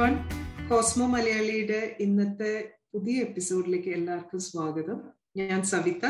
[0.00, 0.16] One
[0.68, 5.00] Cosmo മലയാളിയുടെ ഇന്നത്തെ പുതിയ എപ്പിസോഡിലേക്ക് എല്ലാവർക്കും സ്വാഗതം.
[5.36, 6.06] ഞാൻ സവിത.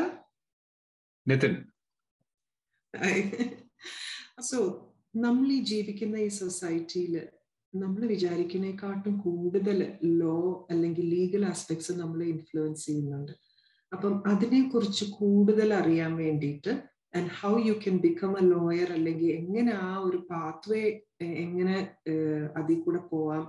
[1.29, 1.57] നിതിൻ.
[4.41, 7.29] സോ നമ്മൾ ഈ ജീവിക്കുന്ന ഈ സൊസൈറ്റിയിൽ
[7.75, 13.33] നമ്മൾ വിചാരിക്കുന്നതിനെക്കാട്ടും കൂടുതൽ ലോ അല്ലെങ്കിൽ ലീഗൽ ആസ്പെക്ട്സ് നമ്മളെ ഇൻഫ്ലുവൻസ് ചെയ്യുന്നുണ്ട്.
[13.93, 16.83] അപ്പം അതിനെക്കുറിച്ച് കൂടുതൽ അറിയാൻ വേണ്ടിയിട്ട്
[17.15, 20.83] and how you can become a lawyer അല്ലെങ്കിൽ എങ്ങനെ ആ ഒരു പാത്വേ
[21.41, 21.77] എങ്ങനെ
[22.57, 23.43] അതിൽ കൂടെ പോവാം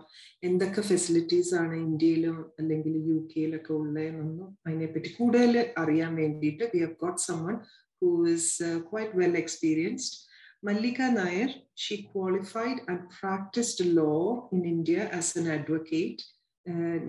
[0.43, 5.53] എന്തൊക്കെ ഫെസിലിറ്റീസ് ആണ് ഇന്ത്യയിലും അല്ലെങ്കിൽ യു കെയിലൊക്കെ ഉള്ളതെന്നൊന്നും അതിനെപ്പറ്റി കൂടുതൽ
[5.83, 7.57] അറിയാൻ വേണ്ടിയിട്ട് we have got someone
[8.01, 10.19] who is quite well experienced
[10.63, 16.21] Mallika Nair, she qualified and practiced law in India as an advocate.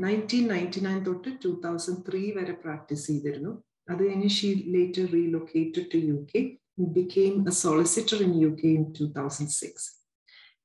[0.03, 3.51] Nineteen ninety nine തൊട്ട് ടു തൗസൻഡ് ത്രീ വരെ പ്രാക്ടീസ് ചെയ്തിരുന്നു
[3.90, 6.42] അത് കഴിഞ്ഞ് she later റീലൊക്കേറ്റഡ് to you K
[6.98, 9.86] became a solicitor in UK in 2006.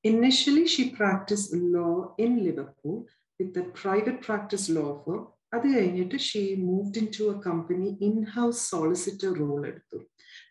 [0.03, 2.97] Initially, she practiced law in Liverpool
[3.39, 5.21] with a private practice law firm.
[5.55, 9.97] അത് കഴിഞ്ഞിട്ട് she moved in to A company in house solicitor role എടുത്തു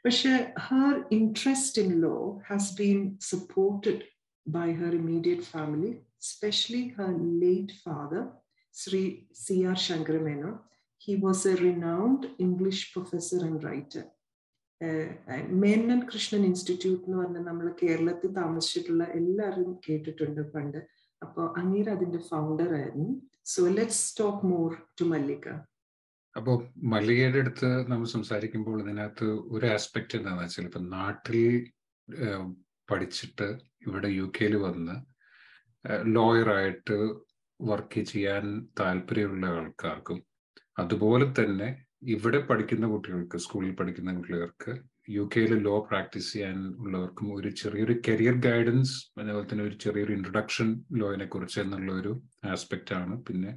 [0.05, 0.33] പക്ഷെ
[0.67, 2.17] Har interest in law
[2.49, 4.05] has been supported
[4.47, 7.13] by Har immediate family especially her
[7.43, 8.31] late father,
[8.75, 9.75] Sri C.R.
[9.75, 10.51] Shankaramena.
[11.02, 14.06] He was a renowned English professor and writer.
[15.62, 20.78] Menon Krishnan institute എന്ന് പറഞ്ഞ നമ്മൾ കേരളത്തിൽ താമസിച്ചിട്ടുള്ള എല്ലാവരും കേട്ടിട്ടുണ്ട് പണ്ട്.
[21.22, 23.08] അപ്പോൾ അങ്ങേര് അതിന്റെ ഫൗണ്ടർ ആയിരുന്നു.
[23.54, 25.48] So let's talk more to Mallika
[26.36, 26.58] അപ്പോൾ
[26.94, 31.38] മല്ലികയുടെ അടുത്ത് നമ്മൾ സംസാരിക്കുമ്പോൾ ഇതിനകത്ത് ഒരു ആസ്പെക്ട് എന്താണെന്ന് വെച്ചാൽ ഇപ്പം നാട്ടിൽ
[32.90, 33.48] പഠിച്ചിട്ട്
[33.88, 34.96] ഇവിടെ യു കെയിൽ വന്ന്
[36.18, 36.98] ലോയറായിട്ട്
[37.60, 38.46] വർക്ക് ചെയ്യാൻ
[38.80, 40.20] താല്പര്യമുള്ള ആൾക്കാർക്കും
[40.78, 41.68] അതുപോലെ തന്നെ
[42.14, 44.72] ഇവിടെ പഠിക്കുന്ന കുട്ടികൾക്ക് സ്കൂളിൽ പഠിക്കുന്ന കുട്ടികൾക്ക്
[45.10, 50.86] യു കെയിൽ ലോ പ്രാക്ടീസ് ചെയ്യാൻ ഉള്ളവർക്കും ഒരു ചെറിയൊരു കരിയർ ഗൈഡൻസ് അതേപോലെ തന്നെ ഒരു ചെറിയൊരു ഇൻട്രൊഡക്ഷൻ
[50.92, 52.12] ലോയിനെ കുറിച്ച് എന്നുള്ള ഒരു
[52.46, 53.52] ആസ്പെക്റ്റ് ആണ് പിന്നെ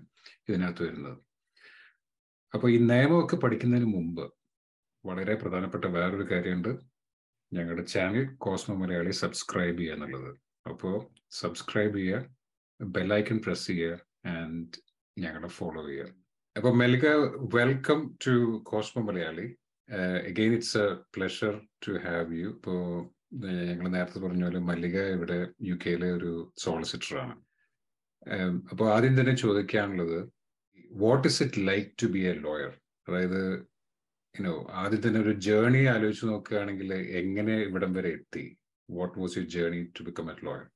[0.48, 1.19] ഇതിനകത്ത് വരുന്നത്.
[2.54, 4.25] അപ്പോൾ ഈ നിയമമൊക്കെ പഠിക്കുന്നതിന് മുമ്പ്
[5.04, 6.72] വളരെ പ്രധാനപ്പെട്ട വേറൊരു കാര്യമുണ്ട്.
[7.53, 10.30] ഞങ്ങളുടെ ചാനൽ കോസ്മോ മലയാളി സബ്സ്ക്രൈബ് ചെയ്യുക എന്നുള്ളത്.
[10.69, 10.97] അപ്പോൾ
[11.30, 12.25] സബ്സ്ക്രൈബ് ചെയ്യുക
[12.80, 14.66] ബെല്ലൈക്കൺ പ്രസ് ചെയ്യുക ആൻഡ്
[15.19, 16.19] ഞങ്ങളെ ഫോളോ ചെയ്യുക.
[16.56, 17.07] അപ്പോൾ മെലിക
[17.56, 19.47] welcome to Cosmo Malayali
[20.29, 21.53] again it's a pleasure
[21.85, 22.81] to have you ഇപ്പോൾ
[23.68, 27.35] ഞങ്ങൾ നേരത്തെ പറഞ്ഞ പോലെ മല്ലിക ഇവിടെ യു കെയിലെ ഒരു സോളിസിറ്റർ ആണ്
[28.72, 30.19] അപ്പോൾ ആദ്യം തന്നെ ചോദിക്കാനുള്ളത്
[30.97, 32.73] what is it like to be a lawyer
[33.07, 33.41] അതായത്
[34.35, 36.91] യുനോ ആദ്യം തന്നെ ഒരു ജേർണി ആലോചിച്ച് നോക്കുകയാണെങ്കിൽ
[37.22, 38.46] എങ്ങനെ ഇവിടം വരെ എത്തി
[38.90, 40.72] what was your journey to become a lawyer?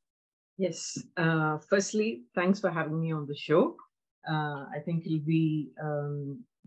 [0.60, 0.98] Yes.
[1.18, 3.36] Uh, firstly, thanks for having me on the
[4.25, 4.81] show.
[4.87, 5.43] Think I'll be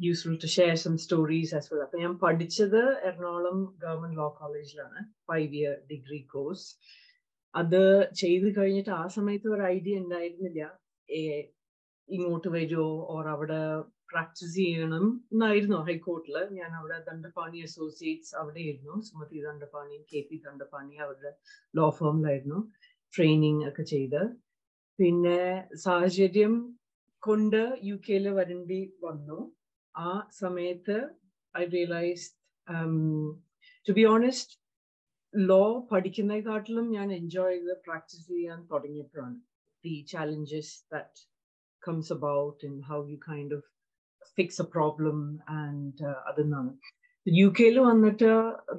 [0.06, 1.84] useful be share some stories as well.
[2.00, 6.68] I am പഠിച്ചത് Ernakulam government law കോളേജിലാണ് five year degree course
[7.54, 7.82] അത്
[8.22, 10.62] ചെയ്ത് കഴിഞ്ഞിട്ട് ആ സമയത്ത് ഒരു idea ഉണ്ടായിരുന്നില്ല.
[12.10, 13.62] ഇങ്ങോട്ട് വരുമോ ഓർ അവിടെ
[14.12, 20.96] പ്രാക്ടീസ് ചെയ്യണം എന്നായിരുന്നു ഹൈക്കോർട്ടിൽ ഞാൻ അവിടെ ദണ്ഡപാണി അസോസിയേറ്റ്സ് അവിടെ ആയിരുന്നു സുമതി ദണ്ഡപാണി കെ പി ദണ്ഡപാണി
[21.06, 21.32] അവരുടെ
[21.74, 22.60] ലോ ഫേമിലായിരുന്നു
[23.14, 24.22] ട്രെയിനിങ് ഒക്കെ ചെയ്ത്.
[25.00, 25.40] പിന്നെ
[25.86, 26.54] സാഹചര്യം
[27.28, 29.40] കൊണ്ട് യു കെയിൽ വരേണ്ടി വന്നു.
[29.96, 30.98] ആ സമയത്ത്
[31.56, 32.28] I realise
[33.88, 34.56] to be honest
[35.34, 39.38] law പഠിക്കുന്നതിനെക്കാട്ടിലും ഞാൻ എൻജോയ് ചെയ്ത് പ്രാക്ടീസ് ചെയ്യാൻ തുടങ്ങിയപ്പോഴാണ്.
[39.84, 41.22] The challenges that
[41.88, 43.68] comes about in how you kind of
[44.38, 45.20] fix a problem
[45.62, 46.72] and അതെന്നാണ്.
[47.26, 48.30] U K വന്നിട്ട്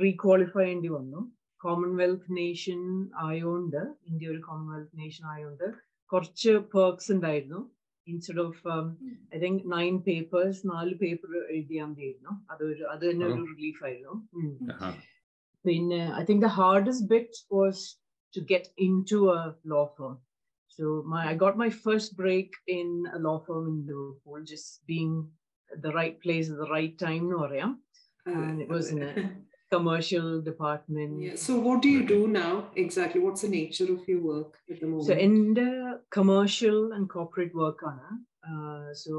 [0.05, 1.21] റീക്വാളിഫൈ ചെയ്യേണ്ടി വന്നു.
[1.61, 2.81] കോമൺവെൽത്ത് നേഷൻ
[3.29, 5.67] ആയോണ്ട് ഇന്ത്യ ഒരു കോമൺവെൽത്ത് നേഷൻ ആയോണ്ട്
[6.13, 7.61] കുറച്ച് പേർക്സ് ഉണ്ടായിരുന്നു.
[8.08, 8.62] Instead of
[9.36, 14.16] I think nine papers നാല് പേപ്പർ എഴുതിയാൽ മതിയായിരുന്നു അതൊരു അത് തന്നെ ഒരു റിലീഫ് ആയിരുന്നു
[15.66, 17.84] പിന്നെ I think the hardest bit was
[18.34, 19.42] to get in to a
[19.74, 20.14] law firm
[20.80, 25.30] So my I got my first break in a law firm in Liverpool, just being
[25.72, 27.44] at the right place at the right time, no
[28.26, 29.14] and it was in a
[29.72, 31.22] commercial department.
[31.22, 31.36] Yeah.
[31.36, 33.22] So what do you do now exactly?
[33.22, 35.08] What's the nature of your work at the moment?
[35.08, 37.98] So in the commercial and corporate work on
[38.50, 39.14] uh, so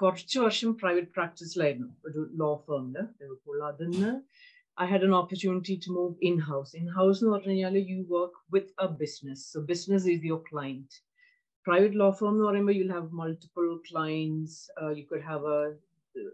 [0.00, 4.10] കുറച്ച് വർഷം private പ്രാക്ടീസിലായിരുന്നു ഒരു law ഫേമില് Liverpool അതിന്
[4.84, 6.72] I had an opportunity to move in house.
[6.80, 9.38] In house, you work with a business.
[9.52, 10.90] So, business is your client.
[11.68, 12.36] Private law firm,
[12.78, 14.52] you'll have multiple clients.
[14.80, 15.60] Uh, you could have a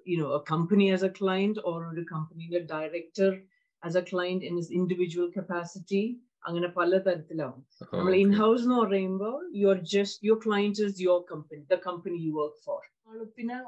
[0.05, 3.31] you know a company as a client or a company the director
[3.83, 6.05] as a client in his individual capacity
[6.45, 7.61] അങ്ങനെ പല തരത്തിലാവും
[7.93, 12.19] നമ്മൾ in house എന്ന് പറയുമ്പോൾ you are just your client is your company the company
[12.25, 12.81] you work for
[13.37, 13.59] പിന്നെ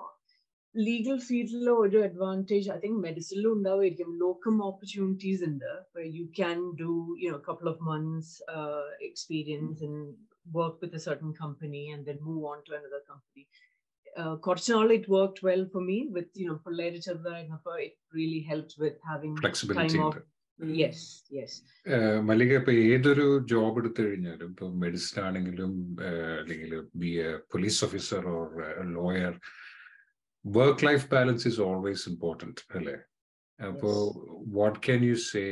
[0.74, 5.70] legal ഫീൽഡിൽ ഒരു advantage I think മെഡിസിനിലും ഉണ്ടാവുമായിരിക്കും ലോക്കം ഓപ്പർച്യൂണിറ്റീസ് ഉണ്ട്
[6.18, 6.92] you can do
[7.22, 8.34] you know couple of months
[9.10, 9.94] experience in
[10.46, 13.46] work with a certain company and then move on to another company.
[14.16, 18.42] Uh, കുറച്ച് നാൾ it worked well for me with you know പിള്ളേര് ചെറുതായിരുന്നപ്പോ it really
[18.50, 20.30] helped with having flexibility time ഉണ്ട് off
[20.80, 20.98] yes
[21.38, 21.52] yes
[21.94, 25.72] ഏഹ് മല്ലിക ഇപ്പൊ ഏതൊരു job എടുത്തു കഴിഞ്ഞാലും ഇപ്പൊ medicine ആണെങ്കിലും
[26.10, 28.46] ഏഹ് അല്ലെങ്കിൽ be a police officer or
[28.98, 29.34] lawyer
[30.44, 32.96] work life balance is always important അല്ലേ
[33.58, 33.90] അപ്പോ
[34.60, 35.44] വാട്ട് ക്യാൻ യു സേ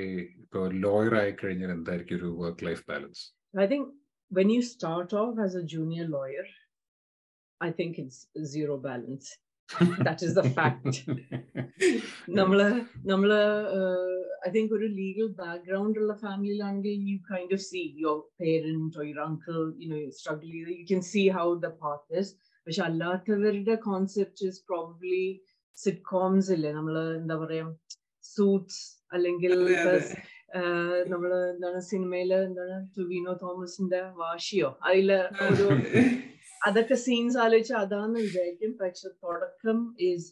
[0.42, 3.22] ഇപ്പൊ ലോയർ ആയി കഴിഞ്ഞാൽ എന്തായിരിക്കും ഒരു work life balance
[3.54, 3.84] I think
[4.30, 6.46] when you start off as a junior lawyer,
[7.60, 9.28] I think it's zero balance.
[9.98, 10.94] that is the fact.
[12.38, 12.66] നമ്മള്
[13.04, 13.38] നമ്മള്
[14.46, 19.56] I think ഒരു ലീഗൽ ബാക്ക്ഗ്രൗണ്ട് ഉള്ള ഫാമിലിയിലാണെങ്കിൽ U kind of sea your parent your uncle
[19.82, 22.32] you know struggle ചെയ്ത് you can see how the path is
[22.66, 25.24] പക്ഷെ അല്ലാത്തവരുടെ concept is probably
[25.78, 27.66] sitcoms ഇല്ലേ നമ്മള് എന്താ പറയാ
[28.24, 29.54] സൂട്ട്സ് അല്ലെങ്കിൽ
[30.58, 35.66] ആഹ് നമ്മള് എന്താണ് സിനിമയില് എന്താണ് ടുവിനോ തോമസിന്റെ വാശിയോ അതില് ഒരു
[36.60, 39.78] അതൊക്കെ സീൻസ് ആലോചിച്ച് അതാന്ന് വിചാരിക്കും പക്ഷെ തുടക്കം
[40.08, 40.28] is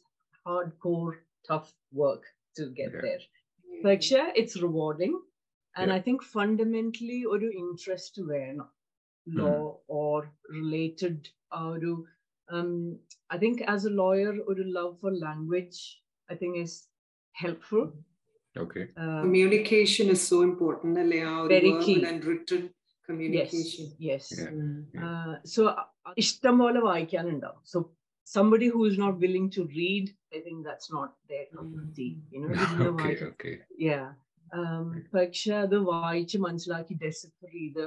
[0.47, 1.09] hard core
[1.49, 3.07] tough work to get Yeah.
[3.09, 3.21] There
[3.69, 5.19] പക്ഷെ it's rewarding
[5.75, 5.99] and Yeah.
[5.99, 8.69] I think fundamentally ഒരു ഇൻട്രസ്റ്റ് വേണം
[9.27, 9.53] ലോ
[10.01, 10.21] ഓർ
[10.57, 11.23] റിലേറ്റഡ്
[11.53, 11.93] ആ ഒരു
[13.31, 15.81] I think as a lawyer ഒരു love for language
[16.29, 16.79] I think is
[17.35, 17.85] helpful
[18.57, 18.81] okay
[19.23, 21.97] communication is so important അല്ലേ ആ ഒരു Very verbal key.
[22.09, 22.62] and written
[23.09, 24.51] communication yes Yeah.
[24.57, 24.73] Mm.
[25.53, 25.62] So
[26.17, 27.79] ഇഷ്ടം പോലെ വായിക്കാനുണ്ടാവും so
[28.27, 32.11] somebody who is not willing to read i think that's not their cup of tea
[32.33, 33.53] you know ഇരുന്ന് okay വായിക്ക- okay
[33.87, 34.05] yeah
[34.53, 34.85] um
[35.15, 37.85] പക്ഷെ അത് വായിച്ച് മനസ്സിലാക്കി decipher ചെയ്ത്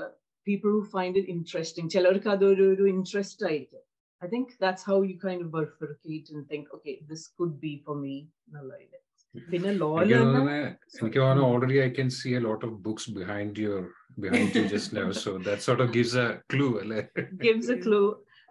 [0.48, 3.84] people who find it interesting ചിലർക്ക് അതൊരു ഒരു ഇൻട്രസ്റ്റ് ആയിരിക്കും
[4.22, 7.96] i think that's how you kind of bifurcate and think okay this could be for
[8.04, 8.18] me
[8.48, 9.00] എന്നുള്ള ഇത്
[9.36, 10.58] പിന്നെ എനിക്ക് ലോയിൽ തോന്നുന്നു
[11.00, 13.84] എനിക്ക് തോന്നുന്നു already I can see A lot of books behind your
[14.24, 17.02] behind you just now so that sort of gives A clue അല്ലേ
[17.48, 18.06] gives a clue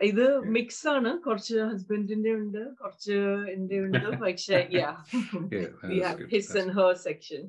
[0.08, 0.24] ഇത്
[0.54, 3.16] mix ആണ് കുറച്ച് ഹസ്ബൻഡിന്റെ ഉണ്ട് കുറച്ച്
[3.54, 4.94] എന്റെ ഉണ്ട് പക്ഷെ yeah
[5.56, 6.30] Yeah, we that's have good.
[6.34, 7.42] his That's and her section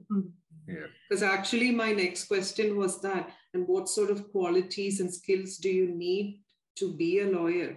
[1.07, 3.23] Because actually, my next question was that,
[3.53, 6.27] and what sort of qualities and skills do you need
[6.77, 7.71] to be a lawyer?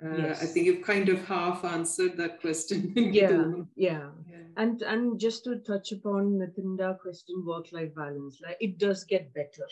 [0.00, 0.52] Uh, I Yes.
[0.52, 2.78] think you've kind of half answered that question.
[3.20, 3.36] yeah
[3.88, 4.25] yeah Yeah.
[4.56, 9.32] and and just to touch upon Nitinda question work life balance like it does get
[9.34, 9.66] better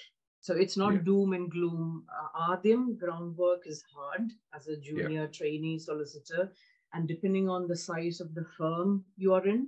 [0.45, 1.05] so it's not Yeah.
[1.09, 1.83] doom and gloom
[2.19, 4.27] uh, Adim groundwork is hard
[4.59, 6.45] as a junior trainee solicitor
[6.93, 8.89] and depending on the size of the firm
[9.25, 9.61] you are in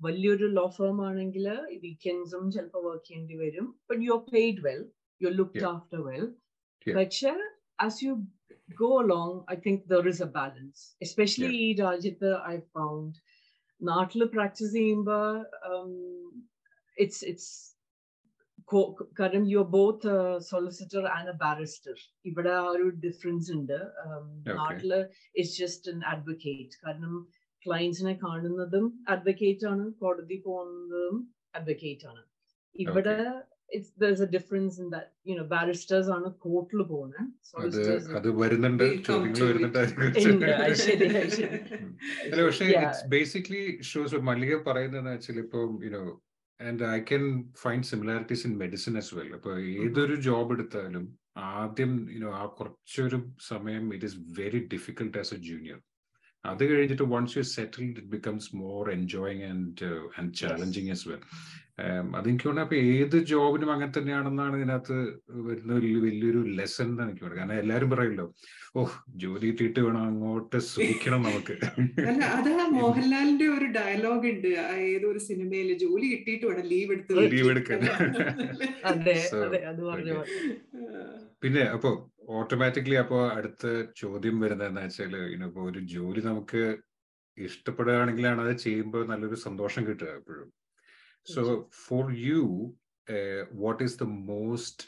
[0.00, 1.46] വലിയൊരു law firm ആണെങ്കിൽ
[1.84, 4.82] വീക്കെൻഡ്സും ചിലപ്പോൾ work ചെയ്യേണ്ടി വരും but you are paid well
[5.20, 5.70] you are looked Yeah.
[5.76, 6.24] After well
[6.86, 6.96] Yeah.
[6.98, 7.32] പക്ഷെ
[7.86, 8.12] as you
[8.82, 10.78] go along, I think there is a balance.
[11.06, 13.12] Especially ഈ രാജ്യത്ത് I found
[13.91, 15.27] നാട്ടിൽ പ്രാക്ടീസ് ചെയ്യുമ്പോൾ
[16.97, 17.51] ഇറ്റ്സ് ഇറ്റ്സ്
[19.19, 20.11] കാരണം you are both
[20.51, 21.95] solicitor and a barrister
[22.29, 23.79] ഇവിടെ ആ ഒരു difference ഉണ്ട്.
[24.61, 24.91] നാട്ടിൽ
[25.39, 27.15] ഇറ്റ്സ് ജസ്റ്റ് എൻ അഡ്വക്കേറ്റ് കാരണം
[27.61, 28.85] ക്ലയൻസിനെ കാണുന്നതും
[29.15, 31.17] അഡ്വക്കേറ്റ് ആണ് കോടതി പോകുന്നതും
[31.59, 32.23] അഡ്വക്കേറ്റ് ആണ്.
[32.75, 33.17] ഇവിടെ
[33.69, 37.21] it's there's a difference in that you know barristers on a court labona
[42.81, 45.43] it's basically shows what my Mallika parayana actually
[45.85, 46.21] you know
[46.59, 49.29] and i can find similarities in medicine as well.
[49.37, 49.53] appo
[49.87, 50.27] edoru mm-hmm.
[50.27, 51.05] job eduthalum
[51.47, 55.79] aadyam you know aa korchoru samayam it is very difficult as a junior.
[56.45, 61.21] അത് കഴിഞ്ഞിട്ട് once you settle it becomes more enjoying and and challenging as well
[62.15, 64.97] അതെനിക്ക് തോന്നുന്നു അപ്പൊ ഏത് ജോബിനും അങ്ങനെ തന്നെയാണെന്നാണ് ഇതിനകത്ത്
[65.47, 67.39] വരുന്ന വലിയ വലിയൊരു ലെസൺ എന്ന് എനിക്ക് തോന്നുന്നത്.
[67.39, 68.25] കാരണം എല്ലാരും പറയല്ലോ
[68.75, 71.55] ഓഹ് ജോലി കിട്ടിയിട്ട് വേണം അങ്ങോട്ട് സുഖിക്കണം നമുക്ക്.
[72.35, 74.47] അത് മോഹൻലാലിന്റെ ഒരു ഡയലോഗ് ഉണ്ട്.
[74.87, 77.81] ഏതൊരു സിനിമയിൽ ജോലി കിട്ടിയിട്ട് വേണം ലീവ് എടുത്ത് ലീവ് എടുക്കാൻ.
[81.43, 81.89] പിന്നെ അപ്പൊ
[82.29, 86.77] ഓട്ടോമാറ്റിക്കലി അപ്പോ അടുത്ത ചോദ്യം വരുന്നത് എന്താ വെച്ചാൽ ഇനിയിപ്പോ ഒരു ജോലി നമുക്ക്
[87.37, 90.49] ഇഷ്ടപ്പെടുകയാണെങ്കിലാണ് അത് ചെയ്യുമ്പോൾ നല്ലൊരു സന്തോഷം കിട്ടുക എപ്പോഴും.
[91.25, 92.41] So for you
[93.53, 94.85] what is the most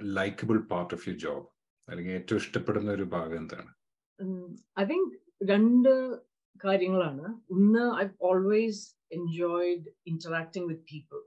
[0.00, 1.46] likable part of you job
[1.88, 3.70] അല്ലെങ്കിൽ ഏറ്റവും ഇഷ്ടപ്പെടുന്ന ഒരു ഭാഗം എന്താണ്?
[4.78, 5.14] ഐ തിങ്ക്
[5.50, 5.92] രണ്ട്
[6.64, 7.26] കാര്യങ്ങളാണ്.
[7.50, 11.18] ഒന്ന് I always enjoyed interacting with people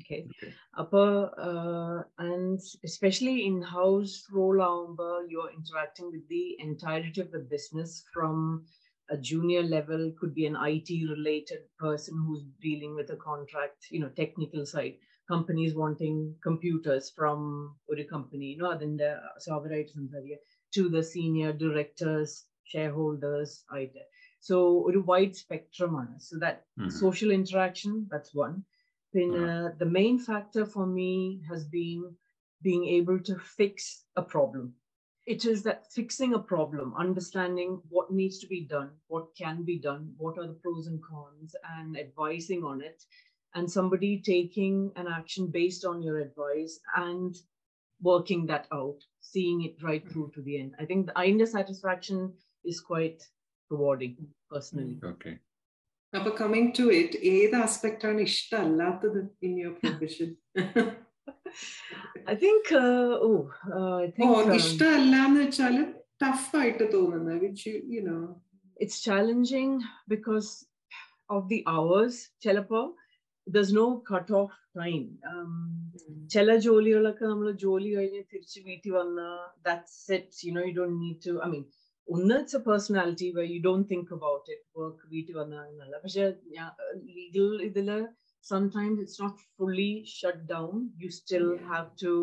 [0.00, 0.54] okay Okay.
[0.76, 1.08] upper
[1.48, 7.92] uh, and especially in house role ആവുമ്പോൾ you're interacting with the entirety of the business
[8.14, 8.66] from
[9.14, 14.00] a junior level could be an IT related person who's dealing with a contract you
[14.00, 14.94] know technical side
[15.32, 16.16] companies wanting
[16.48, 17.38] computers from
[17.92, 19.10] ഒരു company you know അതിന്റെ
[19.48, 19.86] sovereign
[20.76, 22.30] to the senior directors
[22.72, 24.02] shareholders ആയിട്ട്
[24.48, 24.56] so
[24.88, 26.90] ഒരു wide spectrum ആണ് so that Mhm.
[27.02, 28.56] social interaction that's one
[29.13, 29.67] then mm-hmm.
[29.67, 32.15] uh, the main factor for me has been
[32.61, 34.73] being able to fix a problem.
[35.25, 39.77] It is that fixing a problem, understanding what needs to be done, what can be
[39.77, 43.03] done, what are the pros and cons, and advising on it,
[43.53, 47.35] and somebody taking an action based on your advice and
[48.01, 50.13] working that out, seeing it right mm-hmm.
[50.13, 50.73] through to the end.
[50.79, 52.33] I think the inner satisfaction
[52.65, 53.23] is quite
[53.69, 54.17] rewarding
[54.49, 54.95] personally.
[54.95, 55.07] Mm-hmm.
[55.07, 55.39] Okay.
[56.13, 60.31] അപ്പൊ coming to it ഏത് aspect ആണ് ഇഷ്ടമല്ലാത്തത് in your profession
[62.25, 65.75] I think, I think oh um, ഇഷ്ടമല്ല എന്ന് വെച്ചാൽ
[66.23, 68.19] tough ആയിട്ട് തോന്നുന്നത് which you know
[68.77, 69.71] it's challenging
[70.07, 70.49] because
[71.29, 72.15] of the hours.
[72.45, 72.81] ചിലപ്പോ
[73.47, 75.07] there's no cut off time.
[75.31, 75.53] Um,
[76.33, 79.21] ചില ജോലികളൊക്കെ നമ്മൾ ജോലി കഴിഞ്ഞ് തിരിച്ച് വീട്ടിൽ വന്ന
[79.67, 81.65] that's it you know you don't need to I mean
[82.09, 86.25] ഒന്ന് it's a personality way you don't think about it work വീട്ടിൽ വന്ന എന്നല്ല പക്ഷെ
[87.17, 87.89] ലീഗൽ ഇതിൽ
[88.45, 92.13] sometimes it's not fully shut down you still have to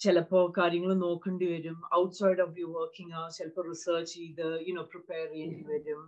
[0.00, 1.76] ചിലപ്പോ കാര്യങ്ങൾ നോക്കേണ്ടി വരും.
[2.00, 6.00] ഔട്ട്സൈഡ് ഓഫ് യു വർക്കിംഗ് ആ ചിലപ്പോൾ റിസർച്ച് ചെയ്ത് യുനോ പ്രിപ്പയർ ചെയ്യേണ്ടി വരും.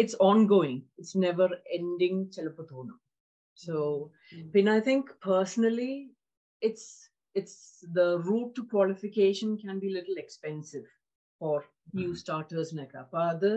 [0.00, 0.18] It's
[0.54, 2.98] ongoing it's never ending ചിലപ്പോൾ തോന്നും.
[3.58, 3.74] സോ
[4.54, 5.92] പിന്നെ I think personally
[6.62, 6.90] it's
[7.34, 7.60] it's
[7.98, 10.86] the route to qualification can be little expensive
[11.41, 11.59] for
[11.95, 13.49] new സ്റ്റാർട്ടേഴ്സിനൊക്കെ അപ്പൊ അത്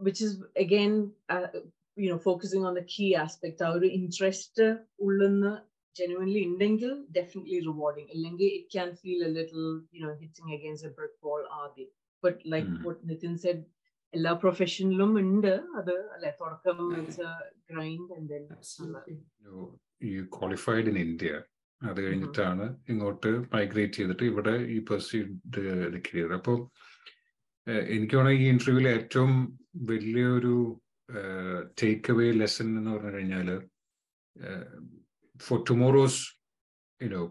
[0.00, 0.92] which is again
[1.96, 4.66] you know focusing on the key aspect ആ ഒരു interest
[5.06, 5.52] ഉള്ളുന്ന്
[5.96, 10.92] genuinely ഉണ്ടെങ്കിൽ definitely rewarding അല്ലെങ്കിൽ it can feel a little you know hitting against a
[10.96, 11.90] brick wall ആദ്യം
[12.24, 12.80] but like Mm.
[12.86, 13.60] what Nitin said
[14.12, 16.98] എല്ലാ പ്രൊഫഷനിലും ഉണ്ട് അത് അല്ലെ തുടക്കം അതെ.
[16.98, 17.28] It's
[17.70, 18.42] grind and then
[20.08, 21.30] you qualified in India
[21.81, 25.63] അത് കഴിഞ്ഞിട്ടാണ് ഇങ്ങോട്ട് മൈഗ്രേറ്റ് ചെയ്തിട്ട് ഇവിടെ ഈ പെർസ്യൂഡ്
[26.07, 26.57] കരിയർ അപ്പോൾ
[27.67, 29.33] എനിക്ക് വേണമെങ്കിൽ ഈ ഇന്റർവ്യൂവിൽ ഏറ്റവും
[29.91, 30.55] വലിയൊരു
[31.81, 33.49] ടേക്ക് അവേ ലെസൺ എന്ന് പറഞ്ഞു കഴിഞ്ഞാൽ
[35.39, 36.21] for tomorrow's
[37.01, 37.21] you know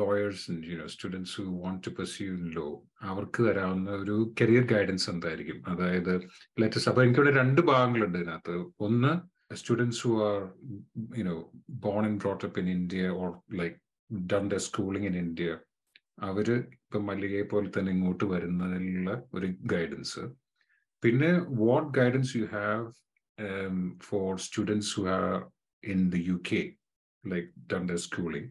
[0.00, 2.66] lawyers you know students who want to pursue law
[3.02, 5.58] അവർക്ക് തരാവുന്ന ഒരു കരിയർ ഗൈഡൻസ് എന്തായിരിക്കും?
[5.68, 6.12] അതായത്
[6.60, 8.56] ലെറ്റസ് അപ്പൊ എനിക്കിവിടെ രണ്ട് ഭാഗങ്ങളുണ്ട് ഇതിനകത്ത്.
[8.86, 9.12] ഒന്ന്
[9.54, 10.42] students who are
[11.18, 11.38] you know
[11.84, 13.76] born and brought up in india or like
[14.26, 15.54] done their schooling in india
[16.28, 20.22] അവർ ഇപ്പൊ മല്ലികയെ പോലെ തന്നെ ഇങ്ങോട്ട് വരുന്നതിനുള്ള ഒരു ഗൈഡൻസ്
[21.02, 21.30] പിന്നെ
[21.62, 22.84] what guidance you have
[24.08, 25.24] for students who are
[25.82, 26.60] in the U K
[27.24, 28.50] like done the schooling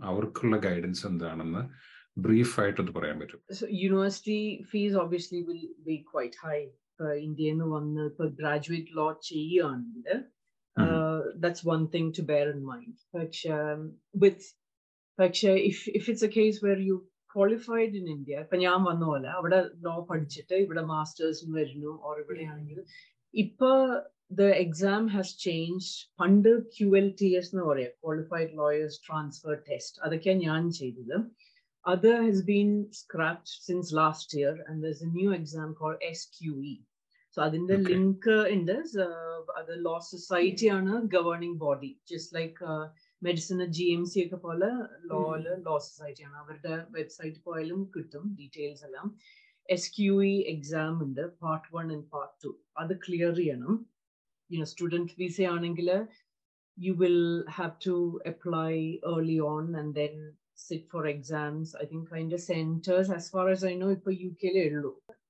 [0.00, 1.62] അവർക്കുള്ള guidance എന്താണെന്ന്
[2.16, 3.40] brief ആയിട്ടൊന്ന് പറയാൻ പറ്റും.
[4.70, 6.64] Fees obviously will be quite high.
[7.00, 10.08] uh, ഇന്ത്യയിൽ നിന്ന് വന്ന് ഇപ്പൊ ഗ്രാജുവേറ്റ് ലോ ചെയ്യുകയാണെങ്കിൽ
[10.77, 13.83] uh, that's one thing to bear in mind പക്ഷെ um,
[14.23, 14.43] with
[15.19, 16.95] പക്ഷെ if if it's a case where you
[17.35, 22.81] qualified in India ഇപ്പൊ ഞാൻ വന്ന പോലെ അവിടെ ലോ പഠിച്ചിട്ട് ഇവിടെ മാസ്റ്റേഴ്സിന് വരുന്നു ഓർ ഇവിടെയാണെങ്കിൽ
[23.33, 23.71] ഇപ്പൊ
[24.31, 29.99] the exam has changed പണ്ട് ക്യു എൽ ടി എസ് എന്ന് പറയാം ക്വാളിഫൈഡ് ലോയേഴ്സ് ട്രാൻസ്ഫർ ടെസ്റ്റ്
[30.05, 31.17] അതൊക്കെയാണ് ഞാൻ ചെയ്തത്
[31.85, 36.73] other has been scrapped since last year and there's a new exam called SQE.
[37.34, 37.76] So അതിന്റെ.
[37.90, 38.76] ലിങ്ക് ഉണ്ട്
[39.60, 42.70] അത് ലോ സൊസൈറ്റി ആണ് ഗവേണിംഗ് ബോഡി ജസ്റ്റ് ലൈക്ക്
[43.26, 44.70] മെഡിസിന് ജി എം സി ഒക്കെ പോലെ
[45.10, 46.36] ലോയിൽ ലോ സൊസൈറ്റി ആണ്.
[46.44, 49.06] അവരുടെ വെബ്സൈറ്റ് പോയാലും കിട്ടും ഡീറ്റെയിൽസ് എല്ലാം.
[49.76, 52.50] എസ് ക്യു ഇ എക്സാം ഉണ്ട് part one and part two
[52.82, 53.76] അത് ക്ലിയർ ചെയ്യണം.
[54.50, 55.90] യുനോ സ്റ്റുഡന്റ് വിസ ആണെങ്കിൽ
[56.78, 57.24] you will
[57.56, 57.94] have to
[58.30, 58.74] apply
[59.12, 60.14] early on and then
[60.66, 61.74] sit for exams.
[61.82, 64.42] I think kind of centers, as far as I know, for UK.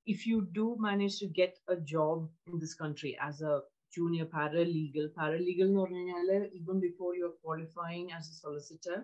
[0.07, 3.53] If you do manage to get a job in this country as a
[3.95, 8.97] junior paralegal, paralegal എന്ന് പറഞ്ഞു കഴിഞ്ഞാല് even before you're qualifying as a solicitor,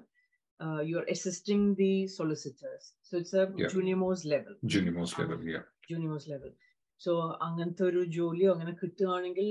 [0.59, 2.83] uh, you're assisting the solicitors.
[3.07, 3.69] So it's a Yeah.
[3.73, 4.55] junior most level.
[4.75, 6.51] junior most level yeah junior most level.
[7.05, 7.11] So
[7.47, 9.49] അങ്ങനത്തെ ഒരു ജോലിയോ അങ്ങനെ കിട്ടുകയാണെങ്കിൽ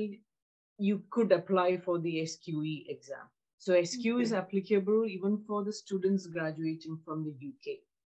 [0.78, 3.26] you could apply for the SQE exam.
[3.64, 4.42] So SQE is Okay.
[4.42, 7.66] applicable even for the students graduating from the UK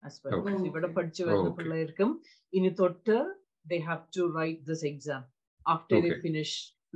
[0.02, 0.34] as well.
[0.38, 0.54] Okay.
[0.54, 0.96] So ഇവിടെ Okay.
[0.98, 1.56] പഠിച്ചു വരുന്ന Okay.
[1.58, 2.10] പിള്ളേർക്കും
[2.52, 3.16] ഇനി തൊട്ട്
[3.64, 5.22] they have to write this exam
[5.66, 6.22] after they Okay.
[6.26, 6.52] finish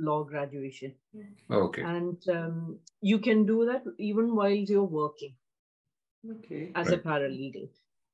[0.07, 0.91] law graduation.
[1.61, 2.57] okay And um,
[3.11, 5.33] you can do that even while you're working
[6.23, 7.03] okay as a Right.
[7.07, 7.67] paralegal.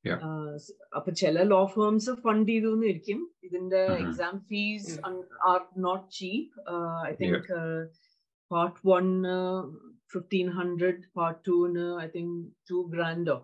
[0.05, 0.19] Yeah.
[0.27, 3.99] Uh, s- അപ്പൊ ചില law firms fund ചെയ്തു ഇരിക്കും ഇതിന്റെ Mhm.
[4.03, 5.19] Exam fees Yeah.
[5.51, 6.53] R not cheap
[7.09, 7.49] I think
[8.51, 9.05] part one
[10.13, 12.35] fifteen hundred part ടുന് I think
[12.71, 13.37] to ഗ്രാൻഡോ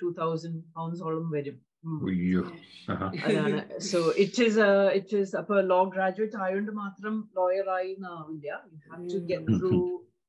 [0.00, 1.98] two thousand പൗണ്ട്സോളം വരും ഉം.
[2.08, 2.40] അയ്യോ
[2.88, 3.06] ആഹാ.
[3.26, 3.58] അതാണ്
[3.90, 4.64] so it is
[4.98, 9.60] it is അപ്പൊ ലോ ഗ്രാജുവേറ്റ് ആയതുകൊണ്ട് മാത്രം ലോയർ ആയി എന്നാവില്ല you have to get Mhm.
[9.62, 9.80] Through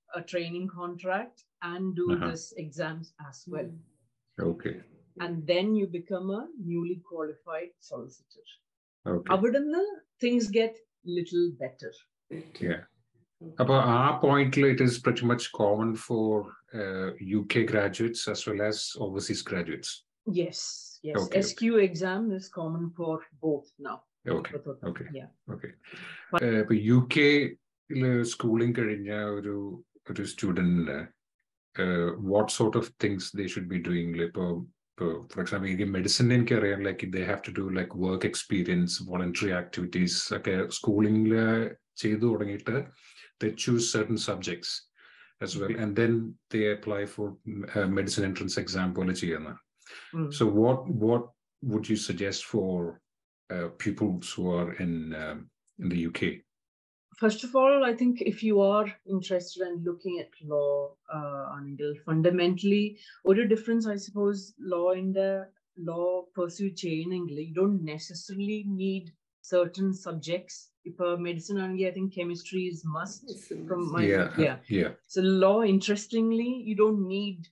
[0.09, 2.27] a training contract and do Uh-huh.
[2.29, 3.67] this exams as well
[4.38, 4.73] okay
[5.17, 8.45] and then you become a newly qualified solicitor.
[9.05, 9.81] okay അവിടുന്ന്
[10.21, 10.73] things get
[11.11, 11.91] little better.
[13.58, 18.92] About our point, it is pretty much common for uh, UK graduates as well as
[18.98, 20.04] overseas graduates.
[20.26, 21.28] Yes, yes.
[21.28, 24.02] SQE exam is common for both now.
[24.26, 24.54] Okay.
[24.84, 25.04] Okay.
[25.12, 25.26] Yeah.
[25.50, 25.72] Okay.
[26.32, 27.56] But, uh, but UK
[28.26, 31.08] schooling karinya to student,
[31.78, 34.14] uh, what sort of things they should be doing?
[34.14, 38.24] Like, uh, for example, in medicine in career, like they have to do like work
[38.24, 40.30] experience, voluntary activities.
[40.32, 42.90] Okay, schooling le chedu orangita
[43.43, 44.75] the choose certain subjects
[45.41, 46.13] as well and then
[46.51, 47.25] they apply for
[47.75, 49.51] uh, medicine entrance exam പോലെ ചെയ്യുന്ന
[50.13, 50.31] Mm.
[50.38, 51.23] so what what
[51.69, 53.01] would you suggest for
[53.49, 55.38] uh, pupils who are in um,
[55.79, 56.21] in the UK?
[57.17, 61.93] First of all, I think if you are interested in looking at law, uh, Anil,
[62.05, 62.85] fundamentally,
[63.25, 65.31] or a difference, I suppose, law in the
[65.89, 69.11] law pursuit chain, you don't necessarily need
[69.44, 70.70] certain subjects.
[70.84, 73.24] if a medicine only, I think chemistry is must.
[73.24, 73.66] Medicine.
[73.68, 74.30] From my yeah.
[74.38, 74.90] yeah, yeah.
[75.06, 77.48] So law, interestingly, you don't need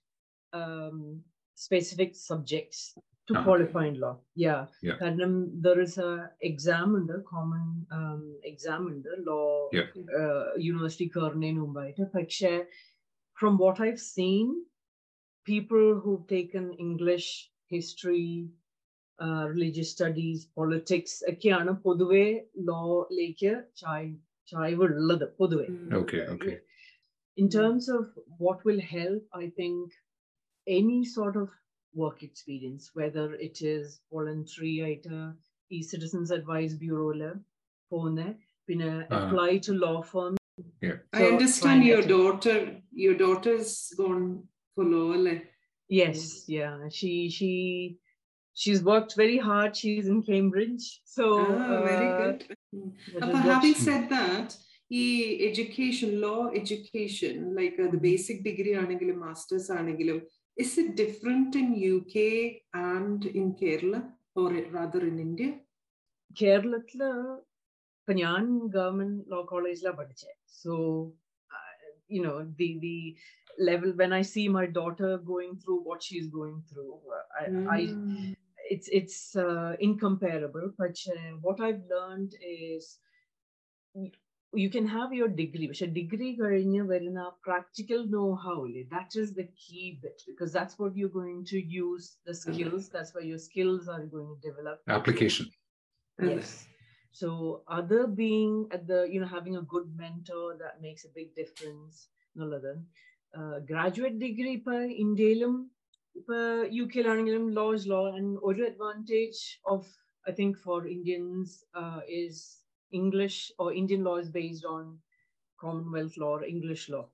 [0.53, 1.23] um,
[1.55, 2.95] specific subjects
[3.29, 3.45] to uh-huh.
[3.45, 4.17] qualify in law.
[4.35, 4.97] Yeah, yeah.
[5.01, 9.89] And um, there is a exam under common um, exam under law yeah.
[10.19, 11.95] uh, university Karne Mumbai.
[11.97, 12.67] But
[13.35, 14.65] from what I've seen,
[15.45, 18.49] people who've taken English, history,
[19.20, 22.26] uh, religious studies politics ഒക്കെയാണ് പൊതുവെ
[22.70, 24.10] ലോയിലേക്ക് ചായ്
[24.52, 25.68] ചായ്വുള്ളത് പൊതുവെ
[26.02, 26.56] okay, okay,
[27.42, 28.04] in terms of
[28.44, 29.80] what will help, I think
[30.68, 31.50] any sort of
[32.02, 33.84] work experience, whether it is
[34.16, 35.06] voluntary at
[35.76, 37.12] e Citizens Advice Bureau,
[37.92, 38.20] phone,
[38.68, 40.40] pinna apply to law firms.
[40.90, 42.58] I So, understand fine, your I think- daughter,
[43.04, 43.72] your daughter's
[44.02, 44.26] gone
[44.76, 45.46] for law, like.
[46.00, 46.20] Yes,
[46.58, 47.52] yeah, she she
[48.58, 49.76] she's worked very hard.
[49.76, 52.40] She's in Cambridge, so Ah, very uh, good.
[53.14, 54.50] that But is what having she- said that,
[54.92, 55.06] ഈ
[55.46, 60.20] education law education like അത് basic degree ആണെങ്കിലും masters ആണെങ്കിലും
[60.58, 62.30] is it different in U K
[62.92, 63.96] and in Kerala
[64.42, 65.48] or rather in India
[66.42, 67.10] കേരളത്തില്
[68.00, 68.44] ഇപ്പൊ ഞാൻ
[68.78, 70.74] government law കോളേജിലാണ് പഠിച്ചത് so
[72.10, 72.98] you know the the
[73.60, 77.82] level when i see my daughter going through what she's going through uh, I, I
[78.74, 82.84] it's it's uh, incomparable but uh, what i've learned is
[83.96, 84.12] y-
[84.54, 89.30] you can have your degree which a degree കഴിഞ്ഞ് വരുന്ന practical know-how ഇല്ലേ, that is
[89.40, 93.42] the key bit because that's what you're going to use the skills that's where your
[93.50, 95.48] skills are going to develop application.
[96.20, 96.52] yes
[97.20, 97.28] so
[97.80, 101.96] other being at the you know having a good mentor that makes a big difference
[102.36, 102.72] എന്നുള്ളത്
[103.34, 104.76] uh, graduate degree ഇപ്പൊ
[105.06, 105.56] ഇന്ത്യയിലും
[106.20, 106.38] ഇപ്പൊ
[106.78, 109.40] U കെയിലാണെങ്കിലും law is law and ഒരു advantage
[109.74, 109.82] of
[110.30, 111.50] I think for Indians
[111.82, 112.38] uh, is
[113.00, 114.84] English or Indian law is based on
[115.60, 117.06] Commonwealth law or English law.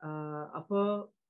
[0.00, 0.80] Uh, അപ്പൊ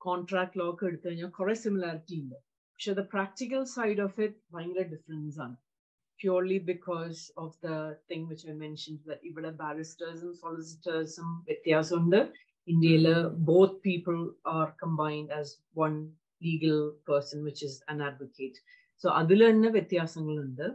[0.05, 2.37] contract law ഒക്കെ എടുത്തു കഴിഞ്ഞാൽ കുറെ similarity ഉണ്ട്
[2.73, 5.57] പക്ഷെ the practical side of it ഭയങ്കര difference ആണ്
[6.19, 7.77] purely because of the
[8.09, 11.13] thing which I mentioned that ഇവിടെ barristers and solicitors
[11.49, 12.21] വ്യത്യാസമുണ്ട്
[12.73, 13.07] ഇന്ത്യയിൽ
[13.51, 14.19] both people
[14.57, 15.49] are combined as
[15.85, 15.99] one
[16.43, 18.57] legal person which is an advocate
[19.01, 20.67] so അതിൽ തന്നെ വ്യത്യാസങ്ങളുണ്ട്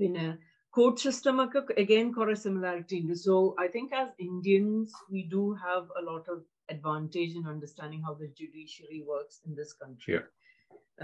[0.00, 0.26] പിന്നെ
[0.74, 5.84] court system ഒക്കെ again കുറെ similarity ഉണ്ട് so I think as Indians we do have
[6.00, 6.38] a lot of
[6.74, 10.26] advantage in understanding how the judiciary works in this country Yeah.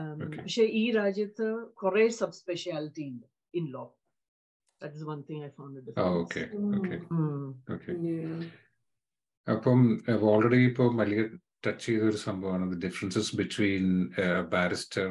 [0.01, 0.41] um, Okay.
[0.45, 1.47] പക്ഷെ ഈ രാജ്യത്ത്
[1.83, 3.27] കുറെ സബ് സ്പെഷ്യാലിറ്റി ഉണ്ട്
[3.61, 3.85] in law
[4.83, 6.47] that is one thing I found Oh, okay,
[6.79, 7.01] okay,
[7.77, 7.97] okay.
[8.11, 8.45] Yeah.
[9.47, 9.81] അപ്പം
[10.33, 11.23] already ഇപ്പോൾ വലിയ
[11.64, 13.88] touch ചെയ്ത ഒരു സംഭവമാണ് differences between
[14.50, 15.08] barrister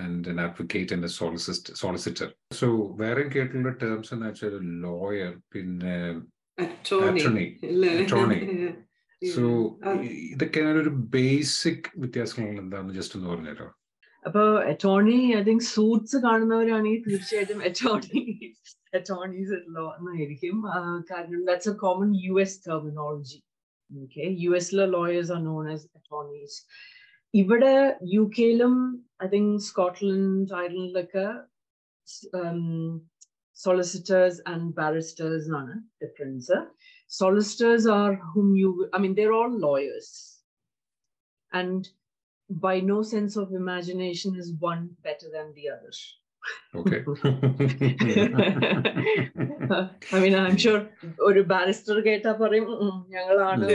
[0.00, 2.28] and an advocate and a solicitor solicitor
[2.60, 4.56] so വേറെ കേട്ടിട്ടുള്ള ടേംസ് എന്ന് വെച്ചാൽ
[4.86, 5.96] ലോയർ പിന്നെ
[6.58, 7.20] Attorney.
[7.20, 7.46] Attorney.
[7.70, 7.92] അല്ലേ?
[8.00, 8.40] Attorney.
[9.22, 9.34] Yeah.
[9.36, 9.44] സോ.
[10.32, 13.70] ഇതൊക്കെയാണ് ഒരു ബേസിക് വ്യത്യാസങ്ങൾ എന്താണെന്ന് ജസ്റ്റ് ഒന്ന് പറഞ്ഞുതരാം
[14.24, 18.22] അപ്പൊ അറ്റോർണി ഐ തിങ്ക് സൂട്ട്സ് കാണുന്നവരാണെങ്കിൽ തീർച്ചയായിട്ടും അറ്റോർണി
[18.92, 20.58] അറ്റോർണീസ് ലോ എന്നായിരിക്കും
[21.10, 23.38] കാരണം that's a common U S terminology
[23.91, 26.57] okay you എസിലെ lawyers R known as attorneys
[27.33, 27.75] ഇവിടെ
[28.15, 28.75] U കെയിലും
[29.25, 31.27] I think Scotland അയർലൻഡിലൊക്കെ
[33.57, 35.73] solicitors and barristers ആണ്
[36.03, 36.57] difference
[37.11, 40.09] solicitors are whom you i mean they're all lawyers
[41.51, 41.89] and
[42.49, 45.91] by no sense of imagination is one better than the other
[46.78, 46.96] Okay
[50.14, 50.78] I mean I am sure
[51.20, 52.66] ഒരു barrister കേട്ടാ പറയും
[53.14, 53.66] ഞങ്ങളാണ്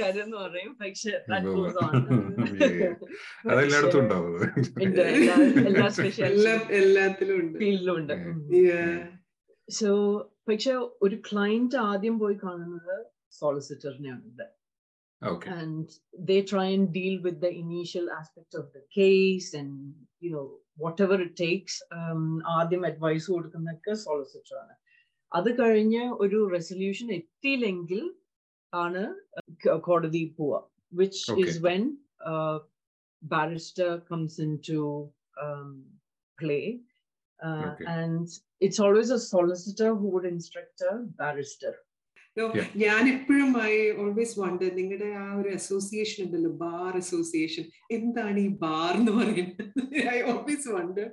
[0.00, 0.72] കരുന്ന് പറയും.
[0.80, 1.12] പക്ഷെ
[3.50, 4.34] അതെല്ലായിടത്തും ഉണ്ടാവും
[4.86, 5.06] എല്ലാ
[6.80, 7.56] എല്ലാത്തിലും ഉണ്ട്.
[7.58, 8.14] ഫീൽഡിലുണ്ട്.
[9.68, 9.90] സോ
[10.48, 12.96] പക്ഷെ ഒരു ക്ലയന്റ് ആദ്യം പോയി കാണുന്നത്
[13.40, 14.50] സോളിസിറ്ററിനെയാണ്
[15.22, 15.50] Okay.
[15.52, 20.46] And they try and deal with the initial aspects of the case and, you know,
[20.77, 22.23] whatever it takes um,
[22.57, 24.75] ആദ്യം അഡ്വൈസ് കൊടുക്കുന്നൊക്കെ സോളിസിറ്റർ ആണ്
[25.31, 28.01] അത് കഴിഞ്ഞ് ഒരു റെസൊല്യൂഷൻ എത്തിയില്ലെങ്കിൽ
[28.73, 29.03] ആണ്
[29.65, 30.59] ക- കോടതി പോവുക
[30.93, 31.43] which Okay.
[31.43, 31.83] Is when
[33.23, 34.81] barrister comes in to
[36.37, 36.59] play
[37.63, 37.85] Okay.
[37.95, 38.27] and
[38.61, 40.79] it's always a solicitor who would instruct
[42.76, 48.92] ഞാൻ എപ്പോഴും ഐ ഓൾവേസ് വണ്ട് നിങ്ങളുടെ ആ ഒരു അസോസിയേഷൻ ഉണ്ടല്ലോ ബാർ അസോസിയേഷൻ എന്താണ് ഈ ബാർ
[48.94, 49.64] എന്ന് പറയുന്നത്?
[50.14, 51.08] I always wonder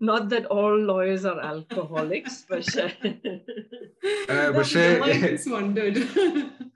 [0.00, 2.84] not that all lawyers are alcoholics, പക്ഷേ
[4.56, 4.84] പക്ഷേ
[5.54, 6.02] വണ്ടേഡ്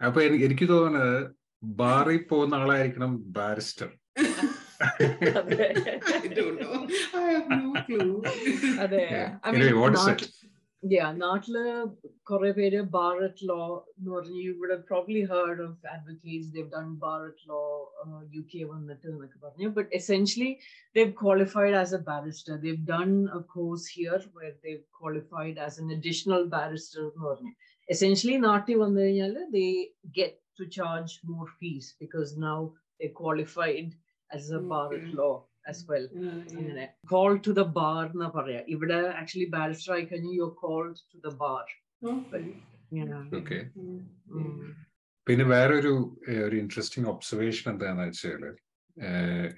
[0.06, 1.16] അപ്പൊ എനിക്ക് തോന്നുന്നത്
[1.62, 3.90] ബാറിൽ പോകുന്ന ആളായിരിക്കണം barrister
[4.80, 6.78] I don't know.
[7.14, 8.08] I have no clue.
[8.80, 9.04] അതെ.
[10.86, 11.90] yeah, not Natla
[12.28, 17.48] Korevere Bar at Law, you would have probably heard of advocates, they've done Bar at
[17.48, 18.86] Law, uh, UK one,
[19.74, 20.58] but essentially
[20.94, 22.58] they've qualified as a barrister.
[22.62, 27.06] They've done a course here where they've qualified as an additional barrister
[27.88, 33.94] essentially of Essentially, they get to charge more fees because now they're qualified
[34.32, 34.70] as a mm-hmm.
[34.70, 35.16] Bharat okay.
[35.16, 35.44] Law.
[35.66, 36.54] As well Yeah, yeah.
[36.54, 41.20] അങ്ങനെ call to the bar എന്ന് പറയാ ഇവിടെ actually barrister ആയി കഴിഞ്ഞു you called to
[41.26, 41.64] the bar
[42.04, 42.44] Okay.
[43.34, 43.60] Okay.
[43.76, 44.00] Mm,
[44.34, 44.72] Mm.
[45.26, 45.92] പിന്നെ വേറൊരു
[46.44, 48.42] ഒരു interesting observation എന്താന്ന് വെച്ചാൽ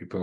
[0.02, 0.20] ഇപ്പോ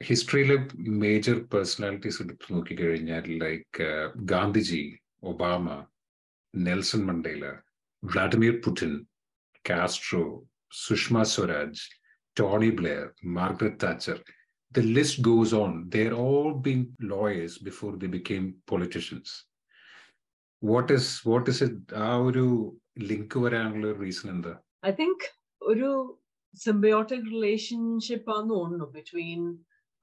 [0.00, 0.56] ഹിസ്റ്ററിയിലെ
[1.02, 3.86] മേജർ പേഴ്സണാലിറ്റീസ് എടുത്ത് നോക്കിക്കഴിഞ്ഞാൽ like
[4.32, 4.82] Gandhiji
[5.22, 5.66] Obama
[6.54, 7.44] Nelson Mandela
[8.02, 8.92] Vladimir Putin
[9.64, 10.22] Castro
[10.82, 11.82] Sushma Swaraj
[12.36, 14.18] Tony Blair Margaret Thatcher
[14.71, 15.89] the list goes on.
[15.89, 19.45] They're all being lawyers before they became politicians.
[20.59, 21.77] What is what is it?
[22.05, 22.45] ആ ഒരു
[23.09, 24.53] link വരാനുള്ള reason എന്താ
[24.89, 25.17] I think
[25.71, 25.89] ഒരു
[26.65, 29.41] symbiotic relationship ആണെന്ന് തോന്നുന്നു between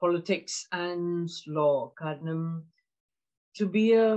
[0.05, 0.55] politics
[0.87, 1.77] and law.
[2.03, 2.43] കാരണം
[3.59, 4.11] to be a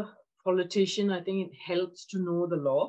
[0.47, 2.83] politician, I think it helps to know the law.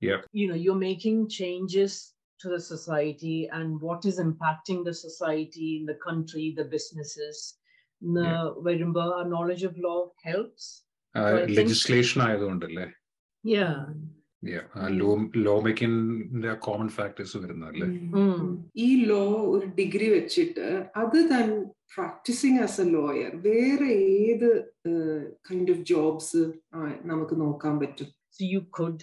[0.00, 0.20] Yeah.
[0.32, 1.92] You know, you're making changes
[2.41, 7.37] to the society and what is impacting the society, the country, the businesses.
[8.01, 8.29] The
[8.67, 9.99] വരുമ്പോ our knowledge of law
[10.29, 10.63] helps.
[11.15, 12.87] I think- legislation ആയതുകൊണ്ടല്ലേ
[13.43, 13.75] Yeah.
[14.99, 15.09] Law
[15.45, 15.97] law making
[16.67, 17.87] common factors വരുന്നതല്ലേ
[18.21, 18.39] Mm.
[18.85, 19.19] ഈ law
[19.55, 20.65] ഒരു degree വെച്ചിട്ട്
[21.01, 21.47] അത് താൻ
[21.95, 23.89] practising as a lawyer വേറെ
[24.23, 24.49] ഏത്
[25.49, 26.41] kind of jobs
[27.11, 28.99] നമുക്ക് നോക്കാൻ പറ്റും So you could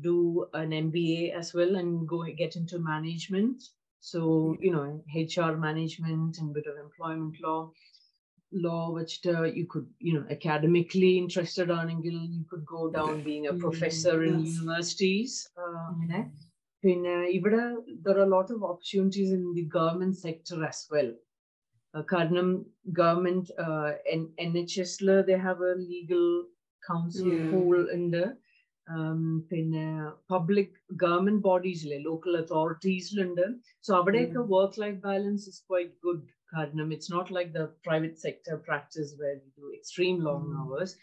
[0.00, 3.62] do an MBA as well and go get into management.
[4.00, 7.72] So, you know, HR management and bit of employment law,
[8.52, 13.46] law, which uh, you could, you know, academically interested on, you could go down being
[13.46, 14.56] a Mm, professor in yes.
[14.56, 15.48] universities.
[15.56, 16.20] Uh, പിന്നെ
[16.84, 17.62] പിന്നെ ഇവിടെ
[18.04, 21.10] there are a lot of opportunities in the government sector as well.
[21.94, 22.48] Uh, കാരണം
[23.00, 26.26] government uh, N- NHS ല് they have a legal
[26.90, 27.48] council Yeah.
[27.50, 28.36] pool ഉണ്ട് um,
[29.50, 29.84] പിന്നെ
[30.30, 33.44] public government ബോഡീസിലെ local അതോറിറ്റീസിലുണ്ട്
[33.84, 34.48] so അവിടെയൊക്കെ Mm.
[34.52, 39.34] Work life balance is quite good കാരണം it's not like the private sector practice where
[39.58, 40.60] do extreme long Mm.
[40.64, 40.96] Hours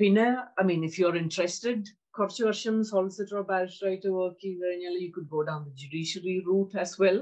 [0.00, 0.26] പിന്നെ
[0.60, 1.84] I mean if you are interested
[2.17, 6.95] കുറച്ച് വർഷം സോളിസിറ്ററോ ബാരിസ്റ്ററായിട്ട് വർക്ക് ചെയ്ത് കഴിഞ്ഞാൽ you could go down the judiciary route as
[7.03, 7.19] well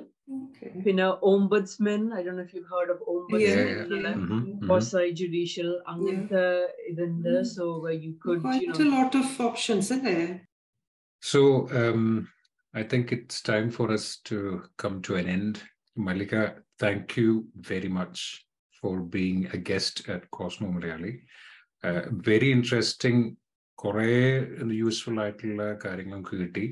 [0.86, 6.45] പിന്നെ ombudsmen I do if you heard of ombudsmen judicial അങ്ങനത്തെ
[6.91, 7.65] ഇതുണ്ട് so
[8.05, 10.17] you could lot of options അല്ലേ
[11.23, 11.41] so
[12.73, 15.62] I think it's time for us to come to an end.
[15.97, 18.45] Mallika, thank you very much
[18.84, 21.13] for being a guest at Cosmo Malayali.
[21.84, 23.38] Uh, very interesting
[23.83, 24.09] കുറേ
[24.81, 26.65] useful ആയിട്ടുള്ള കാര്യങ്ങൾ നമുക്ക് കിട്ടി.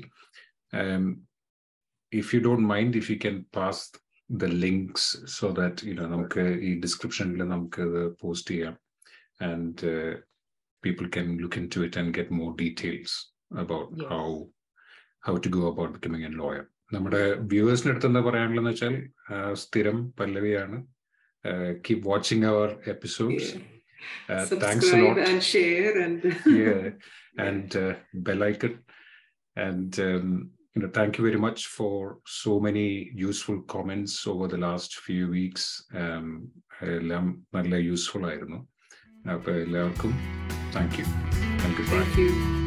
[2.12, 3.82] If you don't mind if you can pass
[4.30, 8.76] the links so that you know നമുക്ക് ഈ ഡിസ്ക്രിപ്ഷനിൽ നമുക്ക് അത് പോസ്റ്റ് ചെയ്യാം.
[9.50, 9.90] And
[10.84, 13.16] people can look into it and get more details
[13.64, 13.92] about.
[14.14, 14.24] How
[15.28, 16.64] how to go about becoming a lawyer
[16.94, 18.96] നമ്മുടെ വ്യൂവേഴ്സിന് അടുത്ത് എന്താ പറയാനുള്ളതെന്ന് വെച്ചാൽ
[19.62, 20.76] സ്ഥിരം പല്ലവിയാണ്.
[21.84, 23.48] Keep watching our episodes.
[24.29, 25.27] Uh, thanks a Subscribe lot.
[25.29, 26.83] and share and yeah,
[27.47, 28.79] and uh, bell icon.
[29.55, 34.61] And um, you know, thank you very much for so many useful comments over the
[34.67, 35.63] last few weeks.
[36.03, 36.27] Um,
[36.97, 38.59] എല്ലാം നല്ല useful ആയിരുന്നു
[39.33, 40.13] അപ്പൊ എല്ലാവർക്കും
[40.77, 41.07] thank you
[41.63, 42.62] thank you thank you.